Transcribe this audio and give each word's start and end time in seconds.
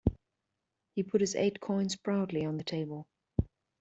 He 0.95 1.03
put 1.03 1.21
his 1.21 1.35
eight 1.35 1.59
coins 1.59 1.95
proudly 1.95 2.43
on 2.43 2.57
the 2.57 2.63
table. 2.63 3.05